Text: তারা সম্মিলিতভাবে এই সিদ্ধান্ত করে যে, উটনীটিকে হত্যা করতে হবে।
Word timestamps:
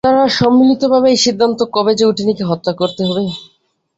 তারা 0.03 0.23
সম্মিলিতভাবে 0.39 1.07
এই 1.11 1.19
সিদ্ধান্ত 1.25 1.59
করে 1.75 1.91
যে, 1.99 2.03
উটনীটিকে 2.05 2.49
হত্যা 2.51 2.71
করতে 2.73 3.01
হবে। 3.07 3.23